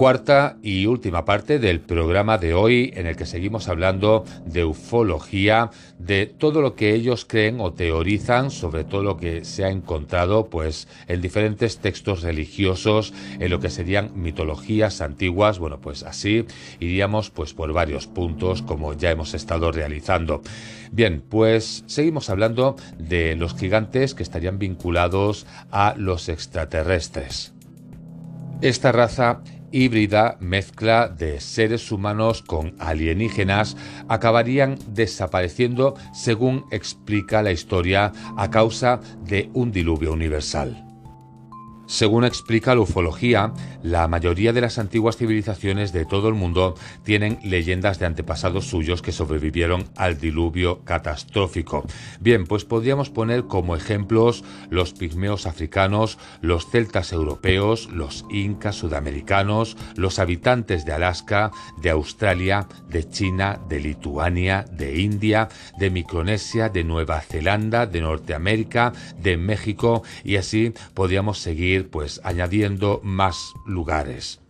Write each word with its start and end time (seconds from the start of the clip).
Cuarta 0.00 0.56
y 0.62 0.86
última 0.86 1.26
parte 1.26 1.58
del 1.58 1.80
programa 1.80 2.38
de 2.38 2.54
hoy 2.54 2.90
en 2.96 3.06
el 3.06 3.16
que 3.16 3.26
seguimos 3.26 3.68
hablando 3.68 4.24
de 4.46 4.64
ufología, 4.64 5.72
de 5.98 6.24
todo 6.24 6.62
lo 6.62 6.74
que 6.74 6.94
ellos 6.94 7.26
creen 7.26 7.60
o 7.60 7.74
teorizan 7.74 8.50
sobre 8.50 8.84
todo 8.84 9.02
lo 9.02 9.18
que 9.18 9.44
se 9.44 9.62
ha 9.62 9.68
encontrado 9.68 10.48
pues 10.48 10.88
en 11.06 11.20
diferentes 11.20 11.80
textos 11.80 12.22
religiosos, 12.22 13.12
en 13.38 13.50
lo 13.50 13.60
que 13.60 13.68
serían 13.68 14.12
mitologías 14.14 15.02
antiguas, 15.02 15.58
bueno, 15.58 15.82
pues 15.82 16.02
así 16.02 16.46
iríamos 16.78 17.28
pues 17.28 17.52
por 17.52 17.70
varios 17.74 18.06
puntos 18.06 18.62
como 18.62 18.94
ya 18.94 19.10
hemos 19.10 19.34
estado 19.34 19.70
realizando. 19.70 20.40
Bien, 20.92 21.22
pues 21.28 21.84
seguimos 21.84 22.30
hablando 22.30 22.76
de 22.96 23.36
los 23.36 23.54
gigantes 23.54 24.14
que 24.14 24.22
estarían 24.22 24.58
vinculados 24.58 25.46
a 25.70 25.94
los 25.98 26.30
extraterrestres. 26.30 27.52
Esta 28.62 28.92
raza 28.92 29.42
híbrida 29.72 30.36
mezcla 30.40 31.08
de 31.08 31.40
seres 31.40 31.92
humanos 31.92 32.42
con 32.42 32.74
alienígenas 32.78 33.76
acabarían 34.08 34.78
desapareciendo 34.88 35.94
según 36.12 36.64
explica 36.70 37.42
la 37.42 37.52
historia 37.52 38.12
a 38.36 38.50
causa 38.50 39.00
de 39.24 39.50
un 39.54 39.72
diluvio 39.72 40.12
universal. 40.12 40.89
Según 41.90 42.22
explica 42.22 42.72
la 42.76 42.82
ufología, 42.82 43.52
la 43.82 44.06
mayoría 44.06 44.52
de 44.52 44.60
las 44.60 44.78
antiguas 44.78 45.16
civilizaciones 45.16 45.92
de 45.92 46.04
todo 46.04 46.28
el 46.28 46.34
mundo 46.34 46.76
tienen 47.02 47.40
leyendas 47.42 47.98
de 47.98 48.06
antepasados 48.06 48.66
suyos 48.66 49.02
que 49.02 49.10
sobrevivieron 49.10 49.88
al 49.96 50.20
diluvio 50.20 50.84
catastrófico. 50.84 51.84
Bien, 52.20 52.46
pues 52.46 52.64
podríamos 52.64 53.10
poner 53.10 53.46
como 53.48 53.74
ejemplos 53.74 54.44
los 54.70 54.92
pigmeos 54.92 55.46
africanos, 55.46 56.16
los 56.42 56.70
celtas 56.70 57.10
europeos, 57.10 57.90
los 57.90 58.24
incas 58.30 58.76
sudamericanos, 58.76 59.76
los 59.96 60.20
habitantes 60.20 60.84
de 60.84 60.92
Alaska, 60.92 61.50
de 61.82 61.90
Australia, 61.90 62.68
de 62.88 63.08
China, 63.10 63.58
de 63.68 63.80
Lituania, 63.80 64.64
de 64.70 65.00
India, 65.00 65.48
de 65.76 65.90
Micronesia, 65.90 66.68
de 66.68 66.84
Nueva 66.84 67.20
Zelanda, 67.20 67.86
de 67.86 68.00
Norteamérica, 68.00 68.92
de 69.20 69.36
México 69.36 70.04
y 70.22 70.36
así 70.36 70.72
podríamos 70.94 71.38
seguir 71.38 71.79
pues 71.84 72.20
añadiendo 72.24 73.00
más 73.02 73.54
lugares. 73.66 74.40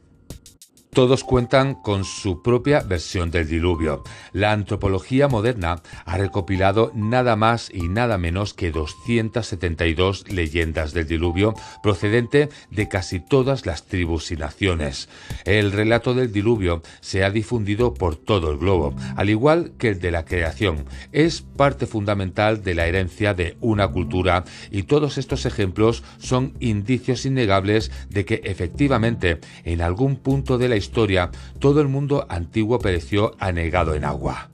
Todos 0.93 1.23
cuentan 1.23 1.77
con 1.77 2.05
su 2.05 2.43
propia 2.43 2.81
versión 2.81 3.31
del 3.31 3.47
diluvio. 3.47 4.03
La 4.33 4.51
antropología 4.51 5.29
moderna 5.29 5.83
ha 6.05 6.19
recopilado 6.19 6.91
nada 6.97 7.37
más 7.37 7.71
y 7.73 7.89
nada 7.89 8.19
menos 8.19 8.55
que 8.55 8.73
272 8.73 10.25
leyendas 10.29 10.93
del 10.93 11.07
diluvio 11.07 11.55
procedente 11.81 12.49
de 12.73 12.89
casi 12.89 13.21
todas 13.21 13.67
las 13.67 13.87
tribus 13.87 14.33
y 14.33 14.37
naciones. 14.37 15.09
El 15.45 15.71
relato 15.71 16.13
del 16.13 16.33
diluvio 16.33 16.83
se 17.01 17.23
ha 17.23 17.31
difundido 17.31 17.95
por 17.95 18.17
todo 18.17 18.51
el 18.51 18.59
globo, 18.59 18.93
al 19.15 19.31
igual 19.31 19.75
que 19.79 19.91
el 19.91 20.01
de 20.01 20.11
la 20.11 20.25
creación. 20.25 20.87
Es 21.13 21.41
parte 21.41 21.87
fundamental 21.87 22.65
de 22.65 22.75
la 22.75 22.89
herencia 22.89 23.33
de 23.33 23.57
una 23.61 23.87
cultura 23.87 24.43
y 24.73 24.83
todos 24.83 25.19
estos 25.19 25.47
ejemplos 25.47 26.03
son 26.19 26.55
indicios 26.59 27.27
innegables 27.27 27.93
de 28.09 28.25
que 28.25 28.41
efectivamente 28.43 29.39
en 29.65 29.83
algún 29.83 30.17
punto 30.17 30.59
de 30.59 30.69
la 30.69 30.80
historia, 30.81 31.31
todo 31.61 31.81
el 31.81 31.87
mundo 31.89 32.27
antiguo 32.29 32.81
pereció 32.81 33.37
anegado 33.39 33.95
en 33.95 34.05
agua. 34.05 34.51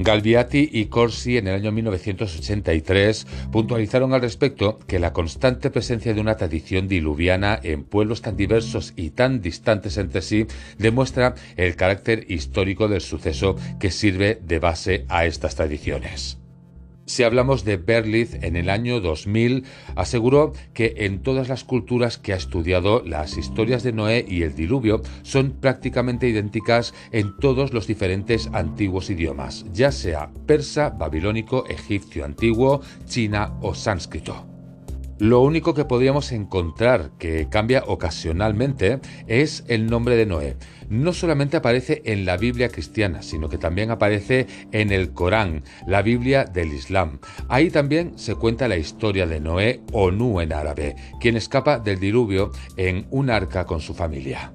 Galviati 0.00 0.68
y 0.72 0.86
Corsi 0.86 1.38
en 1.38 1.48
el 1.48 1.56
año 1.56 1.72
1983 1.72 3.26
puntualizaron 3.50 4.14
al 4.14 4.20
respecto 4.20 4.78
que 4.86 5.00
la 5.00 5.12
constante 5.12 5.70
presencia 5.70 6.14
de 6.14 6.20
una 6.20 6.36
tradición 6.36 6.86
diluviana 6.86 7.58
en 7.60 7.82
pueblos 7.82 8.22
tan 8.22 8.36
diversos 8.36 8.92
y 8.94 9.10
tan 9.10 9.40
distantes 9.40 9.96
entre 9.96 10.22
sí 10.22 10.46
demuestra 10.78 11.34
el 11.56 11.74
carácter 11.74 12.26
histórico 12.28 12.86
del 12.86 13.00
suceso 13.00 13.56
que 13.80 13.90
sirve 13.90 14.38
de 14.40 14.60
base 14.60 15.04
a 15.08 15.26
estas 15.26 15.56
tradiciones. 15.56 16.38
Si 17.08 17.22
hablamos 17.22 17.64
de 17.64 17.78
Berlitz 17.78 18.34
en 18.42 18.54
el 18.54 18.68
año 18.68 19.00
2000, 19.00 19.64
aseguró 19.96 20.52
que 20.74 20.92
en 20.98 21.22
todas 21.22 21.48
las 21.48 21.64
culturas 21.64 22.18
que 22.18 22.34
ha 22.34 22.36
estudiado, 22.36 23.02
las 23.02 23.38
historias 23.38 23.82
de 23.82 23.94
Noé 23.94 24.26
y 24.28 24.42
el 24.42 24.54
diluvio 24.54 25.00
son 25.22 25.52
prácticamente 25.52 26.28
idénticas 26.28 26.92
en 27.10 27.34
todos 27.38 27.72
los 27.72 27.86
diferentes 27.86 28.50
antiguos 28.52 29.08
idiomas, 29.08 29.64
ya 29.72 29.90
sea 29.90 30.30
persa, 30.46 30.90
babilónico, 30.90 31.66
egipcio 31.68 32.26
antiguo, 32.26 32.82
china 33.06 33.54
o 33.62 33.74
sánscrito. 33.74 34.47
Lo 35.18 35.40
único 35.40 35.74
que 35.74 35.84
podríamos 35.84 36.30
encontrar 36.30 37.10
que 37.18 37.48
cambia 37.48 37.82
ocasionalmente 37.86 39.00
es 39.26 39.64
el 39.66 39.86
nombre 39.86 40.14
de 40.14 40.26
Noé. 40.26 40.56
No 40.88 41.12
solamente 41.12 41.56
aparece 41.56 42.02
en 42.04 42.24
la 42.24 42.36
Biblia 42.36 42.68
cristiana, 42.68 43.22
sino 43.22 43.48
que 43.48 43.58
también 43.58 43.90
aparece 43.90 44.46
en 44.70 44.92
el 44.92 45.12
Corán, 45.12 45.64
la 45.88 46.02
Biblia 46.02 46.44
del 46.44 46.72
Islam. 46.72 47.18
Ahí 47.48 47.70
también 47.70 48.16
se 48.16 48.36
cuenta 48.36 48.68
la 48.68 48.76
historia 48.76 49.26
de 49.26 49.40
Noé 49.40 49.80
o 49.92 50.10
en 50.40 50.52
árabe, 50.52 50.94
quien 51.20 51.36
escapa 51.36 51.80
del 51.80 51.98
diluvio 51.98 52.52
en 52.76 53.06
un 53.10 53.28
arca 53.28 53.66
con 53.66 53.80
su 53.80 53.94
familia. 53.94 54.52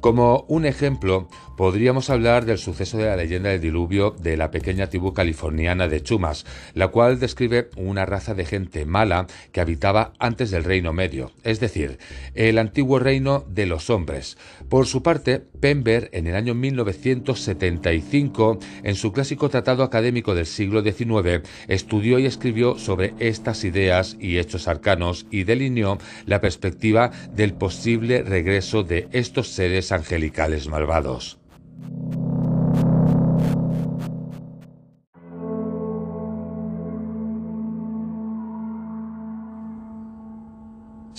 Como 0.00 0.46
un 0.48 0.64
ejemplo, 0.64 1.28
podríamos 1.58 2.08
hablar 2.08 2.46
del 2.46 2.56
suceso 2.56 2.96
de 2.96 3.04
la 3.04 3.16
leyenda 3.16 3.50
del 3.50 3.60
diluvio 3.60 4.12
de 4.12 4.38
la 4.38 4.50
pequeña 4.50 4.86
tribu 4.86 5.12
californiana 5.12 5.88
de 5.88 6.02
Chumas, 6.02 6.46
la 6.72 6.88
cual 6.88 7.20
describe 7.20 7.68
una 7.76 8.06
raza 8.06 8.32
de 8.32 8.46
gente 8.46 8.86
mala 8.86 9.26
que 9.52 9.60
habitaba 9.60 10.14
antes 10.18 10.50
del 10.50 10.64
Reino 10.64 10.94
Medio, 10.94 11.32
es 11.44 11.60
decir, 11.60 11.98
el 12.34 12.56
antiguo 12.56 12.98
reino 12.98 13.44
de 13.46 13.66
los 13.66 13.90
hombres. 13.90 14.38
Por 14.70 14.86
su 14.86 15.02
parte, 15.02 15.42
Pember, 15.60 16.08
en 16.14 16.26
el 16.26 16.34
año 16.34 16.54
1975, 16.54 18.58
en 18.82 18.94
su 18.94 19.12
clásico 19.12 19.50
tratado 19.50 19.82
académico 19.82 20.34
del 20.34 20.46
siglo 20.46 20.82
XIX, 20.82 21.46
estudió 21.68 22.18
y 22.18 22.24
escribió 22.24 22.78
sobre 22.78 23.12
estas 23.18 23.64
ideas 23.64 24.16
y 24.18 24.38
hechos 24.38 24.66
arcanos 24.66 25.26
y 25.30 25.44
delineó 25.44 25.98
la 26.24 26.40
perspectiva 26.40 27.10
del 27.34 27.52
posible 27.52 28.22
regreso 28.22 28.82
de 28.82 29.06
estos 29.12 29.48
seres 29.48 29.89
angelicales 29.92 30.68
malvados. 30.68 31.39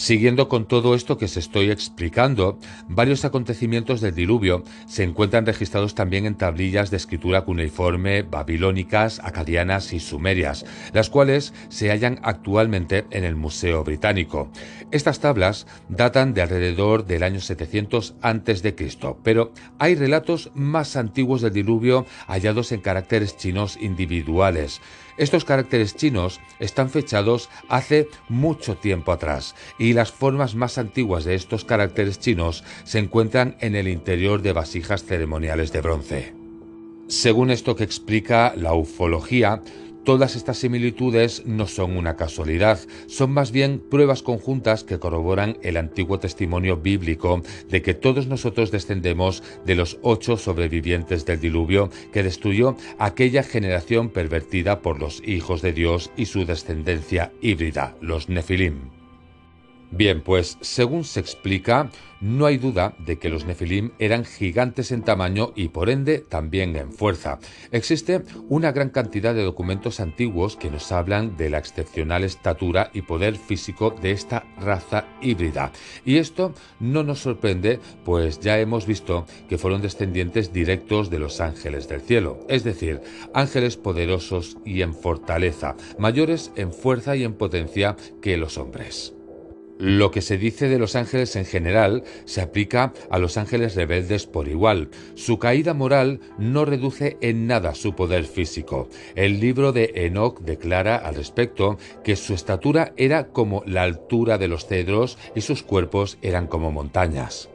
Siguiendo 0.01 0.49
con 0.49 0.65
todo 0.65 0.95
esto 0.95 1.19
que 1.19 1.27
se 1.27 1.39
estoy 1.39 1.69
explicando, 1.69 2.57
varios 2.87 3.23
acontecimientos 3.23 4.01
del 4.01 4.15
diluvio 4.15 4.63
se 4.87 5.03
encuentran 5.03 5.45
registrados 5.45 5.93
también 5.93 6.25
en 6.25 6.33
tablillas 6.33 6.89
de 6.89 6.97
escritura 6.97 7.43
cuneiforme 7.43 8.23
babilónicas, 8.23 9.19
acadianas 9.23 9.93
y 9.93 9.99
sumerias, 9.99 10.65
las 10.91 11.11
cuales 11.11 11.53
se 11.69 11.91
hallan 11.91 12.19
actualmente 12.23 13.05
en 13.11 13.23
el 13.23 13.35
Museo 13.35 13.83
Británico. 13.83 14.49
Estas 14.89 15.19
tablas 15.19 15.67
datan 15.87 16.33
de 16.33 16.41
alrededor 16.41 17.05
del 17.05 17.21
año 17.21 17.39
700 17.39 18.15
a.C., 18.23 18.75
pero 19.21 19.51
hay 19.77 19.93
relatos 19.93 20.49
más 20.55 20.95
antiguos 20.95 21.43
del 21.43 21.53
diluvio 21.53 22.07
hallados 22.25 22.71
en 22.71 22.81
caracteres 22.81 23.37
chinos 23.37 23.77
individuales. 23.79 24.81
Estos 25.17 25.45
caracteres 25.45 25.95
chinos 25.95 26.39
están 26.59 26.89
fechados 26.89 27.49
hace 27.69 28.07
mucho 28.29 28.75
tiempo 28.75 29.11
atrás 29.11 29.55
y 29.77 29.93
las 29.93 30.11
formas 30.11 30.55
más 30.55 30.77
antiguas 30.77 31.23
de 31.23 31.35
estos 31.35 31.65
caracteres 31.65 32.19
chinos 32.19 32.63
se 32.83 32.99
encuentran 32.99 33.55
en 33.59 33.75
el 33.75 33.87
interior 33.87 34.41
de 34.41 34.53
vasijas 34.53 35.03
ceremoniales 35.03 35.71
de 35.71 35.81
bronce. 35.81 36.33
Según 37.07 37.51
esto 37.51 37.75
que 37.75 37.83
explica 37.83 38.53
la 38.55 38.73
ufología, 38.73 39.61
Todas 40.03 40.35
estas 40.35 40.57
similitudes 40.57 41.45
no 41.45 41.67
son 41.67 41.95
una 41.95 42.15
casualidad, 42.15 42.79
son 43.05 43.31
más 43.31 43.51
bien 43.51 43.79
pruebas 43.79 44.23
conjuntas 44.23 44.83
que 44.83 44.97
corroboran 44.97 45.57
el 45.61 45.77
antiguo 45.77 46.17
testimonio 46.17 46.77
bíblico 46.77 47.43
de 47.69 47.81
que 47.83 47.93
todos 47.93 48.25
nosotros 48.25 48.71
descendemos 48.71 49.43
de 49.65 49.75
los 49.75 49.99
ocho 50.01 50.37
sobrevivientes 50.37 51.25
del 51.25 51.39
diluvio 51.39 51.89
que 52.11 52.23
destruyó 52.23 52.75
aquella 52.97 53.43
generación 53.43 54.09
pervertida 54.09 54.81
por 54.81 54.99
los 54.99 55.21
hijos 55.23 55.61
de 55.61 55.73
Dios 55.73 56.11
y 56.17 56.25
su 56.25 56.45
descendencia 56.45 57.31
híbrida, 57.41 57.95
los 58.01 58.27
Nefilim. 58.27 59.00
Bien, 59.91 60.21
pues 60.21 60.57
según 60.61 61.03
se 61.03 61.19
explica, 61.19 61.89
no 62.21 62.45
hay 62.45 62.57
duda 62.57 62.95
de 62.97 63.19
que 63.19 63.27
los 63.27 63.43
Nefilim 63.45 63.91
eran 63.99 64.23
gigantes 64.23 64.93
en 64.93 65.01
tamaño 65.01 65.51
y 65.53 65.67
por 65.67 65.89
ende 65.89 66.19
también 66.19 66.77
en 66.77 66.93
fuerza. 66.93 67.39
Existe 67.71 68.21
una 68.47 68.71
gran 68.71 68.89
cantidad 68.91 69.35
de 69.35 69.43
documentos 69.43 69.99
antiguos 69.99 70.55
que 70.55 70.71
nos 70.71 70.93
hablan 70.93 71.35
de 71.35 71.49
la 71.49 71.57
excepcional 71.57 72.23
estatura 72.23 72.89
y 72.93 73.01
poder 73.01 73.35
físico 73.35 73.93
de 74.01 74.11
esta 74.11 74.45
raza 74.61 75.07
híbrida. 75.21 75.73
Y 76.05 76.17
esto 76.17 76.53
no 76.79 77.03
nos 77.03 77.19
sorprende, 77.19 77.81
pues 78.05 78.39
ya 78.39 78.59
hemos 78.59 78.85
visto 78.85 79.25
que 79.49 79.57
fueron 79.57 79.81
descendientes 79.81 80.53
directos 80.53 81.09
de 81.09 81.19
los 81.19 81.41
ángeles 81.41 81.89
del 81.89 81.99
cielo, 81.99 82.39
es 82.47 82.63
decir, 82.63 83.01
ángeles 83.33 83.75
poderosos 83.75 84.57
y 84.63 84.83
en 84.83 84.93
fortaleza, 84.93 85.75
mayores 85.99 86.53
en 86.55 86.71
fuerza 86.71 87.17
y 87.17 87.25
en 87.25 87.33
potencia 87.33 87.97
que 88.21 88.37
los 88.37 88.57
hombres. 88.57 89.13
Lo 89.83 90.11
que 90.11 90.21
se 90.21 90.37
dice 90.37 90.69
de 90.69 90.77
los 90.77 90.95
ángeles 90.95 91.35
en 91.35 91.43
general 91.43 92.03
se 92.25 92.41
aplica 92.41 92.93
a 93.09 93.17
los 93.17 93.37
ángeles 93.37 93.73
rebeldes 93.73 94.27
por 94.27 94.47
igual. 94.47 94.91
Su 95.15 95.39
caída 95.39 95.73
moral 95.73 96.19
no 96.37 96.65
reduce 96.65 97.17
en 97.19 97.47
nada 97.47 97.73
su 97.73 97.95
poder 97.95 98.25
físico. 98.25 98.89
El 99.15 99.39
libro 99.39 99.71
de 99.71 99.91
Enoch 99.95 100.39
declara 100.41 100.97
al 100.97 101.15
respecto 101.15 101.79
que 102.03 102.15
su 102.15 102.35
estatura 102.35 102.93
era 102.95 103.29
como 103.29 103.63
la 103.65 103.81
altura 103.81 104.37
de 104.37 104.49
los 104.49 104.67
cedros 104.67 105.17
y 105.33 105.41
sus 105.41 105.63
cuerpos 105.63 106.19
eran 106.21 106.45
como 106.45 106.71
montañas. 106.71 107.50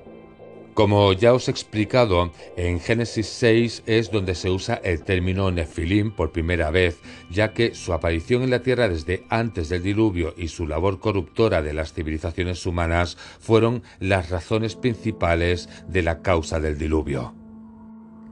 Como 0.76 1.14
ya 1.14 1.32
os 1.32 1.48
he 1.48 1.52
explicado, 1.52 2.32
en 2.54 2.80
Génesis 2.80 3.28
6 3.28 3.84
es 3.86 4.10
donde 4.10 4.34
se 4.34 4.50
usa 4.50 4.74
el 4.84 5.04
término 5.04 5.50
Nefilim 5.50 6.10
por 6.10 6.32
primera 6.32 6.70
vez, 6.70 6.98
ya 7.30 7.54
que 7.54 7.74
su 7.74 7.94
aparición 7.94 8.42
en 8.42 8.50
la 8.50 8.60
tierra 8.60 8.86
desde 8.86 9.24
antes 9.30 9.70
del 9.70 9.82
diluvio 9.82 10.34
y 10.36 10.48
su 10.48 10.66
labor 10.66 11.00
corruptora 11.00 11.62
de 11.62 11.72
las 11.72 11.94
civilizaciones 11.94 12.66
humanas 12.66 13.16
fueron 13.40 13.84
las 14.00 14.28
razones 14.28 14.76
principales 14.76 15.70
de 15.88 16.02
la 16.02 16.20
causa 16.20 16.60
del 16.60 16.76
diluvio. 16.76 17.45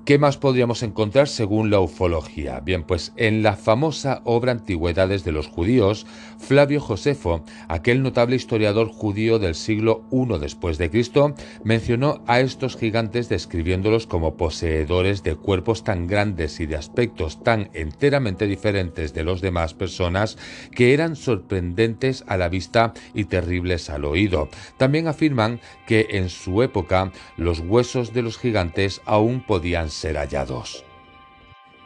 ¿Qué 0.05 0.19
más 0.19 0.37
podríamos 0.37 0.83
encontrar 0.83 1.29
según 1.29 1.71
la 1.71 1.81
ufología? 1.81 2.61
Bien, 2.61 2.83
pues 2.83 3.15
en 3.17 3.43
la 3.43 3.57
famosa 3.57 4.21
obra 4.25 4.53
Antigüedades 4.53 5.25
de 5.25 5.33
los 5.33 5.47
Judíos, 5.47 6.05
Flavio 6.39 6.79
Josefo, 6.79 7.43
aquel 7.69 8.03
notable 8.03 8.37
historiador 8.37 8.89
judío 8.89 9.39
del 9.39 9.55
siglo 9.55 10.05
I 10.13 10.39
después 10.39 10.77
de 10.77 10.91
Cristo, 10.91 11.35
mencionó 11.63 12.23
a 12.27 12.41
estos 12.41 12.77
gigantes 12.77 13.31
describiéndolos 13.31 14.07
como 14.07 14.37
poseedores 14.37 15.23
de 15.23 15.37
cuerpos 15.37 15.85
tan 15.85 16.07
grandes 16.07 16.61
y 16.61 16.67
de 16.67 16.77
aspectos 16.77 17.43
tan 17.43 17.71
enteramente 17.73 18.47
diferentes 18.47 19.15
de 19.15 19.25
los 19.25 19.41
demás 19.41 19.73
personas 19.73 20.37
que 20.73 20.93
eran 20.93 21.17
sorprendentes 21.17 22.25
a 22.27 22.37
la 22.37 22.51
vista 22.51 22.93
y 23.15 23.25
terribles 23.25 23.89
al 23.89 24.05
oído. 24.05 24.51
También 24.77 25.09
afirman 25.09 25.61
que 25.87 26.09
en 26.11 26.29
su 26.29 26.63
época 26.63 27.11
los 27.39 27.61
huesos 27.61 28.13
de 28.13 28.21
los 28.21 28.37
gigantes 28.37 29.01
aún 29.07 29.41
podían 29.41 29.94
ser 29.95 30.17
hallados. 30.17 30.85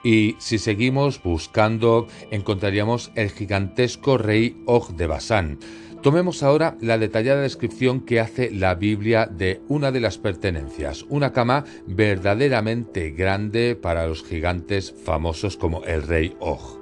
Y 0.03 0.37
si 0.39 0.59
seguimos 0.59 1.23
buscando, 1.23 2.07
encontraríamos 2.31 3.11
el 3.15 3.31
gigantesco 3.31 4.17
rey 4.17 4.63
Og 4.67 4.97
de 4.97 5.07
Basán. 5.07 5.59
Tomemos 6.03 6.45
ahora 6.45 6.77
la 6.81 6.97
detallada 6.97 7.43
descripción 7.43 8.01
que 8.01 8.21
hace 8.21 8.53
la 8.53 8.77
Biblia 8.77 9.27
de 9.27 9.61
una 9.67 9.91
de 9.91 10.01
las 10.01 10.17
pertenencias, 10.17 11.05
una 11.09 11.33
cama 11.33 11.65
verdaderamente 11.89 13.11
grande 13.11 13.75
para 13.75 14.07
los 14.07 14.23
gigantes 14.23 14.95
famosos 15.05 15.57
como 15.57 15.83
el 15.85 16.03
rey 16.03 16.37
Og. 16.39 16.79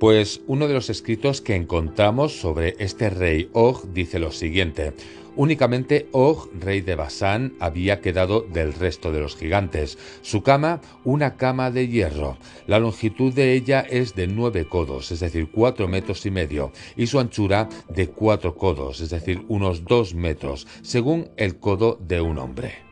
Pues 0.00 0.40
uno 0.46 0.66
de 0.66 0.74
los 0.74 0.88
escritos 0.88 1.42
que 1.42 1.54
encontramos 1.54 2.40
sobre 2.40 2.74
este 2.78 3.10
rey 3.10 3.50
Og 3.52 3.92
dice 3.92 4.18
lo 4.18 4.32
siguiente, 4.32 4.94
Únicamente 5.34 6.08
Og, 6.12 6.50
rey 6.60 6.82
de 6.82 6.94
Basán, 6.94 7.54
había 7.58 8.00
quedado 8.00 8.42
del 8.42 8.74
resto 8.74 9.12
de 9.12 9.20
los 9.20 9.34
gigantes. 9.34 9.96
Su 10.20 10.42
cama, 10.42 10.82
una 11.04 11.36
cama 11.36 11.70
de 11.70 11.88
hierro. 11.88 12.36
La 12.66 12.78
longitud 12.78 13.32
de 13.32 13.54
ella 13.54 13.80
es 13.80 14.14
de 14.14 14.26
nueve 14.26 14.66
codos, 14.68 15.10
es 15.10 15.20
decir, 15.20 15.50
cuatro 15.50 15.88
metros 15.88 16.26
y 16.26 16.30
medio, 16.30 16.72
y 16.96 17.06
su 17.06 17.18
anchura 17.18 17.68
de 17.88 18.08
cuatro 18.08 18.54
codos, 18.56 19.00
es 19.00 19.08
decir, 19.08 19.44
unos 19.48 19.84
dos 19.84 20.14
metros, 20.14 20.66
según 20.82 21.30
el 21.36 21.58
codo 21.58 21.98
de 22.00 22.20
un 22.20 22.36
hombre. 22.36 22.91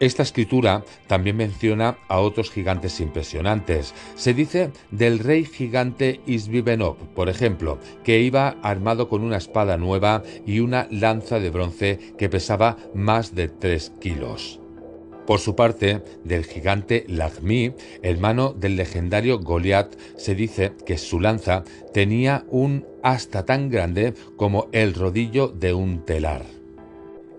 Esta 0.00 0.22
escritura 0.22 0.84
también 1.08 1.36
menciona 1.36 1.98
a 2.08 2.20
otros 2.20 2.50
gigantes 2.50 3.00
impresionantes. 3.00 3.94
Se 4.14 4.32
dice 4.32 4.70
del 4.92 5.18
rey 5.18 5.44
gigante 5.44 6.20
Isbibenov, 6.26 6.96
por 7.14 7.28
ejemplo, 7.28 7.78
que 8.04 8.20
iba 8.20 8.56
armado 8.62 9.08
con 9.08 9.22
una 9.22 9.38
espada 9.38 9.76
nueva 9.76 10.22
y 10.46 10.60
una 10.60 10.86
lanza 10.90 11.40
de 11.40 11.50
bronce 11.50 11.98
que 12.16 12.28
pesaba 12.28 12.76
más 12.94 13.34
de 13.34 13.48
3 13.48 13.92
kilos. 14.00 14.60
Por 15.26 15.40
su 15.40 15.54
parte, 15.54 16.02
del 16.24 16.46
gigante 16.46 17.04
Lagmi, 17.06 17.74
hermano 18.02 18.54
del 18.54 18.76
legendario 18.76 19.40
Goliat, 19.40 19.94
se 20.16 20.34
dice 20.34 20.72
que 20.86 20.96
su 20.96 21.20
lanza 21.20 21.64
tenía 21.92 22.46
un 22.48 22.86
asta 23.02 23.44
tan 23.44 23.68
grande 23.68 24.14
como 24.36 24.68
el 24.72 24.94
rodillo 24.94 25.48
de 25.48 25.74
un 25.74 26.06
telar. 26.06 26.57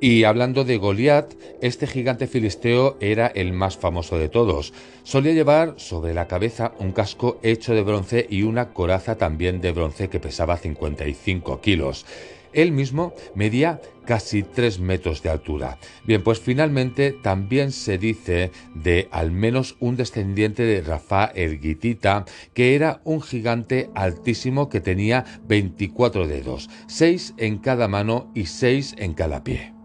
Y 0.02 0.24
hablando 0.24 0.64
de 0.64 0.78
Goliat, 0.78 1.34
este 1.62 1.86
gigante 1.86 2.28
filisteo 2.28 2.96
era 3.02 3.28
el 3.28 3.52
más 3.52 3.78
famoso 3.78 4.18
de 4.18 4.30
todos. 4.30 4.74
Solía 5.04 5.34
llevar 5.34 5.74
sobre 5.76 6.14
la 6.14 6.28
cabeza 6.28 6.72
un 6.80 6.94
casco 6.94 7.38
hecho 7.44 7.74
de 7.74 7.82
bronce 7.82 8.26
y 8.30 8.44
una 8.44 8.70
coraza 8.70 9.18
también 9.18 9.60
de 9.60 9.74
bronce 9.74 10.08
que 10.08 10.22
pesaba 10.22 10.56
55 10.56 11.60
kilos. 11.60 12.06
Él 12.54 12.72
mismo 12.72 13.14
medía 13.36 13.82
casi 14.06 14.42
3 14.42 14.80
metros 14.80 15.22
de 15.22 15.30
altura. 15.32 15.78
Bien, 16.06 16.24
pues 16.24 16.40
finalmente 16.40 17.12
también 17.12 17.74
se 17.74 17.98
dice 17.98 18.52
de 18.74 19.10
al 19.12 19.32
menos 19.32 19.76
un 19.82 19.98
descendiente 19.98 20.64
de 20.64 20.82
Rafa 20.82 21.26
el 21.26 21.60
Gitita, 21.60 22.24
que 22.54 22.74
era 22.74 23.02
un 23.04 23.22
gigante 23.22 23.90
altísimo 23.96 24.70
que 24.70 24.80
tenía 24.80 25.26
24 25.48 26.26
dedos, 26.26 26.70
6 26.88 27.34
en 27.38 27.58
cada 27.58 27.90
mano 27.90 28.32
y 28.34 28.46
6 28.46 28.96
en 28.98 29.14
cada 29.14 29.44
pie. 29.44 29.79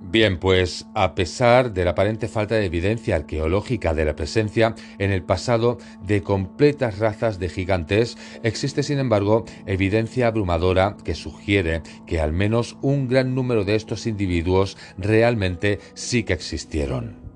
Bien, 0.00 0.38
pues 0.38 0.86
a 0.94 1.14
pesar 1.14 1.72
de 1.72 1.84
la 1.84 1.90
aparente 1.90 2.28
falta 2.28 2.54
de 2.54 2.64
evidencia 2.64 3.16
arqueológica 3.16 3.94
de 3.94 4.04
la 4.04 4.14
presencia 4.14 4.74
en 4.98 5.10
el 5.10 5.22
pasado 5.22 5.78
de 6.02 6.22
completas 6.22 6.98
razas 6.98 7.38
de 7.38 7.48
gigantes, 7.48 8.16
existe 8.42 8.82
sin 8.82 9.00
embargo 9.00 9.44
evidencia 9.66 10.28
abrumadora 10.28 10.96
que 11.04 11.14
sugiere 11.14 11.82
que 12.06 12.20
al 12.20 12.32
menos 12.32 12.76
un 12.80 13.08
gran 13.08 13.34
número 13.34 13.64
de 13.64 13.74
estos 13.74 14.06
individuos 14.06 14.76
realmente 14.96 15.80
sí 15.94 16.22
que 16.22 16.32
existieron. 16.32 17.27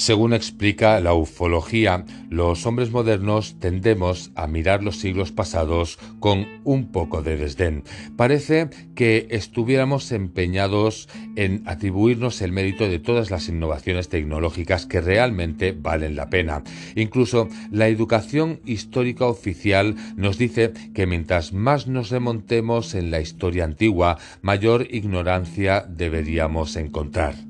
Según 0.00 0.32
explica 0.32 0.98
la 1.00 1.12
ufología, 1.12 2.06
los 2.30 2.64
hombres 2.64 2.90
modernos 2.90 3.56
tendemos 3.60 4.32
a 4.34 4.46
mirar 4.46 4.82
los 4.82 4.96
siglos 4.96 5.30
pasados 5.30 5.98
con 6.20 6.46
un 6.64 6.90
poco 6.90 7.20
de 7.20 7.36
desdén. 7.36 7.84
Parece 8.16 8.70
que 8.94 9.26
estuviéramos 9.28 10.10
empeñados 10.12 11.10
en 11.36 11.62
atribuirnos 11.66 12.40
el 12.40 12.50
mérito 12.50 12.88
de 12.88 12.98
todas 12.98 13.30
las 13.30 13.50
innovaciones 13.50 14.08
tecnológicas 14.08 14.86
que 14.86 15.02
realmente 15.02 15.72
valen 15.72 16.16
la 16.16 16.30
pena. 16.30 16.62
Incluso 16.94 17.50
la 17.70 17.88
educación 17.88 18.60
histórica 18.64 19.26
oficial 19.26 19.96
nos 20.16 20.38
dice 20.38 20.72
que 20.94 21.06
mientras 21.06 21.52
más 21.52 21.88
nos 21.88 22.08
remontemos 22.08 22.94
en 22.94 23.10
la 23.10 23.20
historia 23.20 23.64
antigua, 23.64 24.16
mayor 24.40 24.86
ignorancia 24.90 25.84
deberíamos 25.86 26.76
encontrar. 26.76 27.49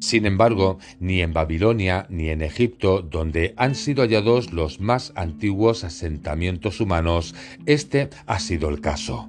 Sin 0.00 0.26
embargo, 0.26 0.78
ni 1.00 1.20
en 1.22 1.32
Babilonia 1.32 2.06
ni 2.08 2.30
en 2.30 2.42
Egipto, 2.42 3.02
donde 3.02 3.54
han 3.56 3.74
sido 3.74 4.02
hallados 4.02 4.52
los 4.52 4.80
más 4.80 5.12
antiguos 5.16 5.84
asentamientos 5.84 6.80
humanos, 6.80 7.34
este 7.66 8.10
ha 8.26 8.38
sido 8.38 8.68
el 8.68 8.80
caso. 8.80 9.28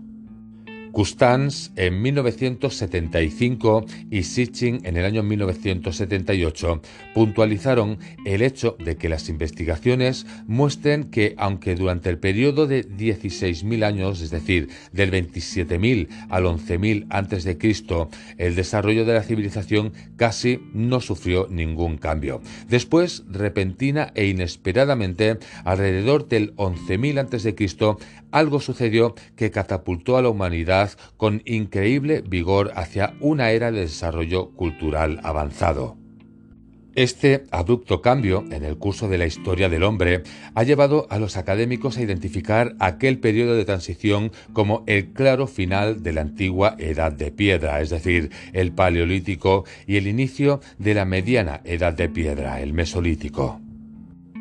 Custans 1.00 1.72
en 1.78 2.02
1975 2.02 3.86
y 4.12 4.24
Sitchin 4.24 4.82
en 4.84 4.98
el 4.98 5.06
año 5.06 5.24
1978 5.24 6.82
puntualizaron 7.14 8.00
el 8.26 8.42
hecho 8.42 8.76
de 8.84 8.98
que 8.98 9.08
las 9.08 9.30
investigaciones 9.30 10.28
muestren 10.46 11.06
que 11.06 11.36
aunque 11.38 11.76
durante 11.76 12.10
el 12.10 12.18
periodo 12.18 12.68
de 12.68 12.86
16.000 12.86 13.86
años, 13.86 14.20
es 14.20 14.30
decir, 14.30 14.68
del 14.92 15.10
27.000 15.10 16.10
al 16.30 16.44
11.000 16.44 17.06
antes 17.10 17.46
de 17.46 17.58
Cristo, 17.58 18.10
el 18.38 18.56
desarrollo 18.56 19.06
de 19.06 19.14
la 19.14 19.24
civilización 19.24 19.94
casi 20.18 20.60
no 20.74 21.00
sufrió 21.00 21.48
ningún 21.50 21.98
cambio. 21.98 22.42
Después, 22.68 23.24
repentina 23.30 24.12
e 24.16 24.26
inesperadamente, 24.28 25.38
alrededor 25.64 26.28
del 26.28 26.54
11.000 26.58 27.20
antes 27.22 27.44
de 27.44 27.56
Cristo, 27.56 28.00
algo 28.32 28.60
sucedió 28.60 29.16
que 29.38 29.50
catapultó 29.50 30.18
a 30.18 30.22
la 30.22 30.30
humanidad 30.30 30.89
con 31.18 31.42
increíble 31.46 32.22
vigor 32.22 32.72
hacia 32.76 33.14
una 33.20 33.52
era 33.52 33.72
de 33.72 33.82
desarrollo 33.82 34.52
cultural 34.52 35.20
avanzado. 35.24 35.98
Este 36.96 37.46
abrupto 37.52 38.02
cambio 38.02 38.44
en 38.52 38.66
el 38.66 38.78
curso 38.78 39.08
de 39.08 39.18
la 39.18 39.26
historia 39.26 39.70
del 39.70 39.84
hombre 39.84 40.24
ha 40.54 40.64
llevado 40.64 41.08
a 41.10 41.20
los 41.20 41.38
académicos 41.38 41.98
a 41.98 42.02
identificar 42.02 42.76
aquel 42.80 43.20
periodo 43.20 43.56
de 43.56 43.64
transición 43.64 44.32
como 44.54 44.84
el 44.88 45.14
claro 45.14 45.48
final 45.48 46.04
de 46.04 46.14
la 46.14 46.22
antigua 46.22 46.76
edad 46.80 47.12
de 47.12 47.32
piedra, 47.32 47.80
es 47.80 47.90
decir, 47.90 48.32
el 48.54 48.74
paleolítico, 48.74 49.66
y 49.88 49.98
el 49.98 50.08
inicio 50.08 50.62
de 50.78 50.96
la 50.96 51.06
mediana 51.06 51.62
edad 51.64 51.94
de 51.94 52.10
piedra, 52.10 52.60
el 52.60 52.74
mesolítico. 52.74 53.62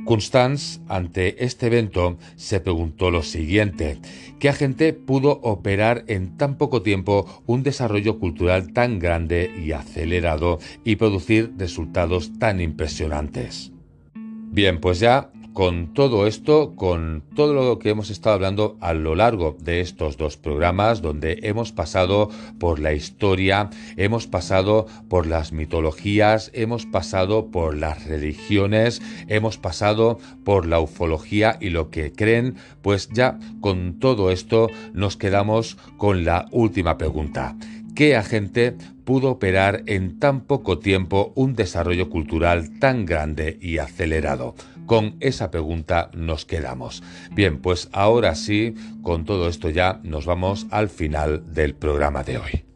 Constance, 0.09 0.81
ante 0.89 1.45
este 1.45 1.67
evento, 1.67 2.17
se 2.35 2.61
preguntó 2.61 3.11
lo 3.11 3.23
siguiente, 3.23 3.99
¿qué 4.39 4.49
agente 4.49 4.95
pudo 4.95 5.33
operar 5.43 6.05
en 6.07 6.39
tan 6.39 6.57
poco 6.57 6.81
tiempo 6.81 7.43
un 7.45 7.63
desarrollo 7.63 8.19
cultural 8.19 8.73
tan 8.73 9.01
grande 9.01 9.53
y 9.63 9.73
acelerado 9.73 10.61
y 10.83 10.97
producir 10.97 11.53
resultados 11.59 12.39
tan 12.39 12.63
impresionantes? 12.63 13.71
Bien, 14.15 14.81
pues 14.81 14.99
ya 14.99 15.31
con 15.53 15.93
todo 15.93 16.27
esto, 16.27 16.75
con 16.77 17.25
todo 17.35 17.53
lo 17.53 17.79
que 17.79 17.91
hemos 17.91 18.11
estado 18.11 18.35
hablando 18.35 18.77
a 18.81 18.95
lo 18.95 19.15
largo 19.15 19.57
de 19.61 19.81
estos 19.81 20.17
dos 20.17 20.37
programas, 20.37 21.03
donde 21.03 21.41
hemos 21.43 21.73
pasado 21.73 22.31
por 22.59 22.79
la 22.79 22.93
historia, 22.93 23.71
hemos 23.97 24.27
pasado 24.27 24.87
por 25.09 25.27
las 25.27 25.53
mitologías, 25.53 26.51
hemos 26.55 26.87
pasado 26.87 27.51
por 27.51 27.77
las 27.77 28.07
religiones, 28.07 29.03
hemos 29.27 29.59
pasado 29.59 30.19
por 30.45 30.67
la 30.67 30.81
ufología 30.81 31.57
y 31.61 31.71
lo 31.71 31.91
que 31.91 32.13
creen, 32.13 32.57
pues 32.83 33.09
ya 33.13 33.39
con 33.61 33.99
todo 33.99 34.31
esto 34.31 34.69
nos 34.93 35.17
quedamos 35.17 35.77
con 35.97 36.25
la 36.25 36.47
última 36.53 36.99
pregunta. 36.99 37.57
¿Qué 37.95 38.15
agente 38.15 38.77
pudo 39.05 39.31
operar 39.31 39.83
en 39.87 40.21
tan 40.21 40.43
poco 40.43 40.79
tiempo 40.79 41.33
un 41.35 41.57
desarrollo 41.57 42.09
cultural 42.11 42.79
tan 42.79 43.07
grande 43.07 43.59
y 43.61 43.79
acelerado? 43.79 44.55
Con 44.89 45.17
esa 45.21 45.51
pregunta 45.51 46.11
nos 46.15 46.47
quedamos. 46.47 47.03
Bien, 47.31 47.59
pues 47.61 47.91
ahora 47.93 48.35
sí, 48.35 48.75
con 49.03 49.27
todo 49.27 49.47
esto 49.51 49.69
ya 49.69 50.01
nos 50.03 50.25
vamos 50.25 50.67
al 50.71 50.89
final 50.89 51.53
del 51.53 51.75
programa 51.75 52.25
de 52.25 52.39
hoy. 52.39 52.68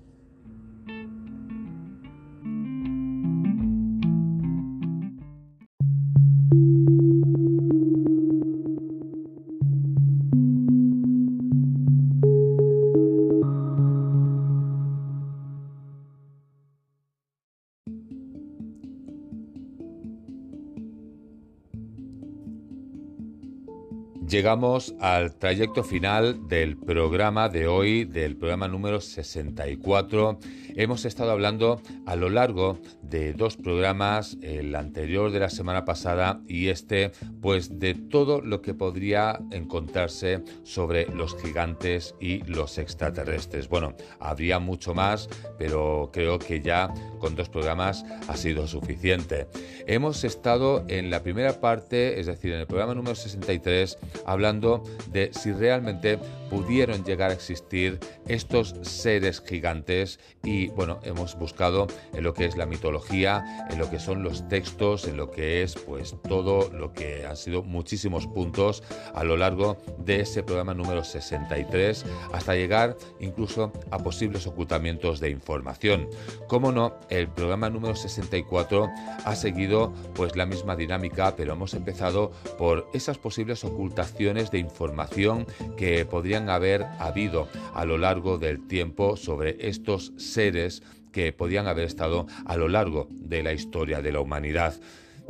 Llegamos 24.32 24.94
al 24.98 25.34
trayecto 25.34 25.84
final 25.84 26.48
del 26.48 26.78
programa 26.78 27.50
de 27.50 27.66
hoy, 27.66 28.06
del 28.06 28.34
programa 28.34 28.66
número 28.66 28.98
64. 28.98 30.38
Hemos 30.74 31.04
estado 31.04 31.32
hablando 31.32 31.82
a 32.06 32.16
lo 32.16 32.30
largo 32.30 32.78
de 33.02 33.34
dos 33.34 33.58
programas, 33.58 34.38
el 34.40 34.74
anterior 34.74 35.32
de 35.32 35.40
la 35.40 35.50
semana 35.50 35.84
pasada 35.84 36.40
y 36.48 36.68
este, 36.68 37.12
pues 37.42 37.78
de 37.78 37.92
todo 37.92 38.40
lo 38.40 38.62
que 38.62 38.72
podría 38.72 39.38
encontrarse 39.50 40.42
sobre 40.62 41.04
los 41.08 41.36
gigantes 41.36 42.14
y 42.18 42.38
los 42.44 42.78
extraterrestres. 42.78 43.68
Bueno, 43.68 43.94
habría 44.18 44.58
mucho 44.58 44.94
más, 44.94 45.28
pero 45.58 46.08
creo 46.10 46.38
que 46.38 46.62
ya 46.62 46.90
con 47.18 47.34
dos 47.34 47.50
programas 47.50 48.06
ha 48.28 48.36
sido 48.38 48.66
suficiente. 48.66 49.46
Hemos 49.86 50.24
estado 50.24 50.86
en 50.88 51.10
la 51.10 51.22
primera 51.22 51.60
parte, 51.60 52.18
es 52.18 52.24
decir, 52.24 52.54
en 52.54 52.60
el 52.60 52.66
programa 52.66 52.94
número 52.94 53.14
63, 53.14 53.98
hablando 54.26 54.82
de 55.10 55.30
si 55.32 55.52
realmente 55.52 56.18
pudieron 56.50 57.02
llegar 57.04 57.30
a 57.30 57.34
existir 57.34 57.98
estos 58.26 58.74
seres 58.82 59.42
gigantes 59.44 60.20
y 60.44 60.68
bueno, 60.68 61.00
hemos 61.02 61.36
buscado 61.38 61.86
en 62.12 62.24
lo 62.24 62.34
que 62.34 62.44
es 62.44 62.56
la 62.56 62.66
mitología, 62.66 63.66
en 63.70 63.78
lo 63.78 63.88
que 63.90 63.98
son 63.98 64.22
los 64.22 64.46
textos, 64.48 65.08
en 65.08 65.16
lo 65.16 65.30
que 65.30 65.62
es 65.62 65.76
pues 65.76 66.14
todo 66.28 66.70
lo 66.70 66.92
que 66.92 67.26
han 67.26 67.36
sido 67.36 67.62
muchísimos 67.62 68.26
puntos 68.26 68.82
a 69.14 69.24
lo 69.24 69.36
largo 69.36 69.78
de 69.98 70.20
ese 70.20 70.42
programa 70.42 70.74
número 70.74 71.04
63 71.04 72.04
hasta 72.32 72.54
llegar 72.54 72.96
incluso 73.18 73.72
a 73.90 73.98
posibles 73.98 74.46
ocultamientos 74.46 75.20
de 75.20 75.30
información. 75.30 76.08
Como 76.48 76.70
no, 76.70 76.94
el 77.08 77.28
programa 77.28 77.70
número 77.70 77.96
64 77.96 78.90
ha 79.24 79.34
seguido 79.34 79.92
pues 80.14 80.36
la 80.36 80.44
misma 80.44 80.76
dinámica, 80.76 81.34
pero 81.34 81.54
hemos 81.54 81.72
empezado 81.74 82.30
por 82.58 82.88
esas 82.92 83.16
posibles 83.16 83.64
ocultaciones 83.64 84.11
de 84.50 84.58
información 84.58 85.46
que 85.76 86.04
podrían 86.04 86.48
haber 86.48 86.84
habido 86.98 87.48
a 87.74 87.84
lo 87.84 87.98
largo 87.98 88.38
del 88.38 88.66
tiempo 88.66 89.16
sobre 89.16 89.56
estos 89.68 90.12
seres 90.16 90.82
que 91.12 91.32
podían 91.32 91.66
haber 91.66 91.86
estado 91.86 92.26
a 92.46 92.56
lo 92.56 92.68
largo 92.68 93.08
de 93.10 93.42
la 93.42 93.52
historia 93.52 94.00
de 94.00 94.12
la 94.12 94.20
humanidad. 94.20 94.74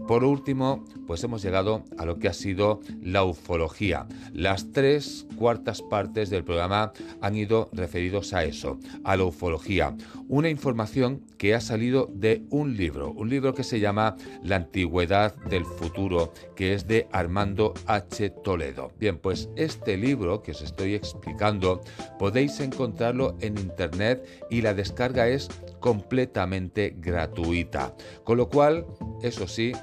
Por 0.07 0.25
último, 0.25 0.85
pues 1.07 1.23
hemos 1.25 1.43
llegado 1.43 1.85
a 1.97 2.05
lo 2.05 2.19
que 2.19 2.29
ha 2.29 2.33
sido 2.33 2.81
la 3.01 3.25
ufología. 3.25 4.07
Las 4.33 4.73
tres 4.73 5.27
cuartas 5.37 5.83
partes 5.83 6.31
del 6.31 6.45
programa 6.45 6.93
han 7.21 7.37
ido 7.37 7.71
referidos 7.73 8.33
a 8.33 8.45
eso, 8.45 8.79
a 9.05 9.17
la 9.17 9.25
ufología. 9.25 9.97
Una 10.29 10.49
información 10.49 11.23
que 11.39 11.55
ha 11.55 11.61
salido 11.61 12.09
de 12.13 12.45
un 12.51 12.77
libro, 12.77 13.11
un 13.13 13.29
libro 13.29 13.55
que 13.55 13.65
se 13.65 13.81
llama 13.81 14.17
La 14.43 14.57
antigüedad 14.57 15.35
del 15.51 15.65
futuro, 15.65 16.33
que 16.55 16.75
es 16.75 16.87
de 16.87 17.09
Armando 17.13 17.75
H. 17.87 18.31
Toledo. 18.45 18.93
Bien, 18.99 19.19
pues 19.19 19.49
este 19.57 19.97
libro 19.97 20.43
que 20.43 20.53
os 20.53 20.63
estoy 20.63 20.95
explicando 20.95 21.81
podéis 22.19 22.61
encontrarlo 22.61 23.37
en 23.41 23.59
internet 23.59 24.47
y 24.51 24.63
la 24.63 24.75
descarga 24.75 25.29
es 25.29 25.49
completamente 25.81 26.95
gratuita. 26.99 27.95
Con 28.25 28.39
lo 28.39 28.49
cual, 28.49 28.87
eso 29.23 29.49
sí, 29.49 29.73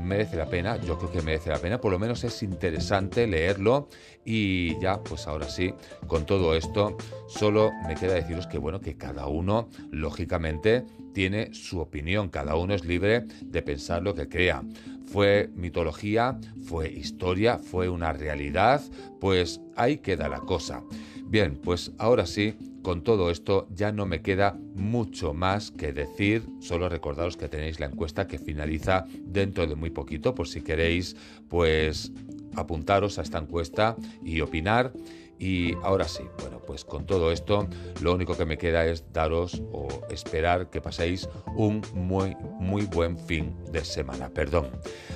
merece 0.00 0.36
la 0.36 0.46
pena, 0.46 0.76
yo 0.76 0.98
creo 0.98 1.10
que 1.10 1.22
merece 1.22 1.50
la 1.50 1.58
pena, 1.58 1.80
por 1.80 1.92
lo 1.92 1.98
menos 1.98 2.24
es 2.24 2.42
interesante 2.42 3.26
leerlo 3.26 3.88
y 4.24 4.78
ya, 4.80 5.02
pues 5.02 5.26
ahora 5.26 5.48
sí, 5.48 5.72
con 6.06 6.26
todo 6.26 6.54
esto, 6.54 6.96
solo 7.28 7.70
me 7.86 7.94
queda 7.94 8.14
deciros 8.14 8.46
que 8.46 8.58
bueno, 8.58 8.80
que 8.80 8.96
cada 8.96 9.26
uno, 9.26 9.68
lógicamente, 9.90 10.84
tiene 11.12 11.52
su 11.54 11.80
opinión, 11.80 12.28
cada 12.28 12.56
uno 12.56 12.74
es 12.74 12.84
libre 12.84 13.26
de 13.42 13.62
pensar 13.62 14.02
lo 14.02 14.14
que 14.14 14.28
crea. 14.28 14.62
Fue 15.06 15.50
mitología, 15.54 16.38
fue 16.62 16.88
historia, 16.90 17.58
fue 17.58 17.88
una 17.88 18.12
realidad, 18.12 18.80
pues 19.20 19.60
ahí 19.76 19.98
queda 19.98 20.28
la 20.28 20.40
cosa. 20.40 20.82
Bien, 21.24 21.56
pues 21.56 21.92
ahora 21.98 22.26
sí, 22.26 22.56
con 22.82 23.02
todo 23.02 23.30
esto 23.30 23.68
ya 23.70 23.92
no 23.92 24.06
me 24.06 24.22
queda 24.22 24.58
mucho 24.74 25.34
más 25.34 25.70
que 25.70 25.92
decir, 25.92 26.44
solo 26.60 26.88
recordaros 26.88 27.36
que 27.36 27.48
tenéis 27.48 27.80
la 27.80 27.86
encuesta 27.86 28.26
que 28.26 28.38
finaliza 28.38 29.04
dentro 29.22 29.66
de 29.66 29.76
poquito 29.90 30.34
por 30.34 30.48
si 30.48 30.62
queréis 30.62 31.16
pues 31.48 32.12
apuntaros 32.56 33.18
a 33.18 33.22
esta 33.22 33.38
encuesta 33.38 33.96
y 34.24 34.40
opinar. 34.40 34.92
Y 35.38 35.72
ahora 35.82 36.06
sí, 36.06 36.22
bueno, 36.38 36.60
pues 36.66 36.84
con 36.84 37.06
todo 37.06 37.32
esto, 37.32 37.66
lo 38.02 38.12
único 38.12 38.36
que 38.36 38.44
me 38.44 38.58
queda 38.58 38.84
es 38.84 39.10
daros 39.10 39.62
o 39.72 39.88
esperar 40.10 40.68
que 40.68 40.82
paséis 40.82 41.30
un 41.56 41.80
muy, 41.94 42.36
muy 42.58 42.84
buen 42.84 43.16
fin 43.16 43.56
de 43.72 43.82
semana, 43.82 44.28
perdón. 44.28 44.68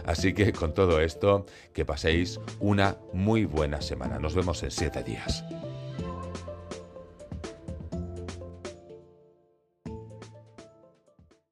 Así 0.07 0.33
que 0.33 0.51
con 0.53 0.73
todo 0.73 0.99
esto, 1.03 1.45
que 1.75 1.85
paséis 1.85 2.41
una 2.59 2.97
muy 3.13 3.45
buena 3.45 3.83
semana. 3.83 4.19
Nos 4.19 4.35
vemos 4.35 4.63
en 4.63 4.71
siete 4.71 5.03
días. 5.03 5.45